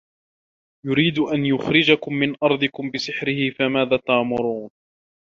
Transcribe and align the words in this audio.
يُريدُ 0.85 1.19
أَن 1.19 1.45
يُخرِجَكُم 1.45 2.13
مِن 2.13 2.35
أَرضِكُم 2.43 2.91
بِسِحرِهِ 2.91 3.49
فَماذا 3.59 3.97
تَأمُرونَ 3.97 4.69